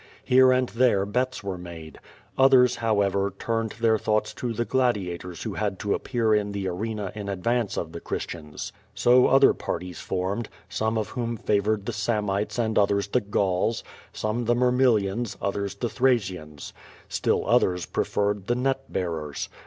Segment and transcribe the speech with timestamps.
[0.25, 1.99] Here and there bets were made.
[2.35, 6.53] Others, however, ^ turned their thoughts to the gladiators who had to appear r in
[6.53, 8.73] the arena in advance of the Christians.
[8.95, 13.83] So otlier parties formed, some of Arhom favored the Samnites and othei s the Gauls;
[14.11, 16.73] some the Mirmillions, others the Thraccans.
[17.07, 17.53] Still r.
[17.53, 19.49] others preferred the net bearers.